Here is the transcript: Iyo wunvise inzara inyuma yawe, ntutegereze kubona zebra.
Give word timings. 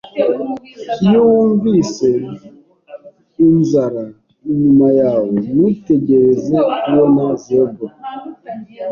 Iyo 1.05 1.19
wunvise 1.29 2.09
inzara 3.45 4.03
inyuma 4.51 4.87
yawe, 4.99 5.35
ntutegereze 5.53 6.55
kubona 6.83 7.23
zebra. 7.43 7.91